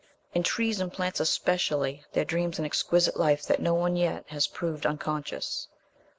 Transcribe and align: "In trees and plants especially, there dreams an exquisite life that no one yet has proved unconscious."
"In 0.33 0.41
trees 0.41 0.79
and 0.79 0.91
plants 0.91 1.19
especially, 1.19 2.03
there 2.13 2.25
dreams 2.25 2.57
an 2.57 2.65
exquisite 2.65 3.17
life 3.17 3.43
that 3.45 3.61
no 3.61 3.75
one 3.75 3.95
yet 3.95 4.25
has 4.29 4.47
proved 4.47 4.87
unconscious." 4.87 5.67